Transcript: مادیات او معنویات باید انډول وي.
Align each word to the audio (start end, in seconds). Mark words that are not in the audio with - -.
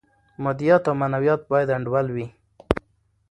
مادیات 0.43 0.83
او 0.89 0.93
معنویات 1.01 1.41
باید 1.51 1.73
انډول 1.75 2.07
وي. 2.15 2.27